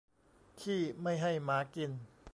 [0.59, 1.91] ขี้ไม่ให้หมากิน